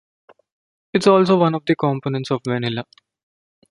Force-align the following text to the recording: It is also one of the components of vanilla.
It 0.93 1.03
is 1.03 1.05
also 1.05 1.37
one 1.37 1.53
of 1.53 1.63
the 1.67 1.75
components 1.75 2.31
of 2.31 2.41
vanilla. 2.43 2.85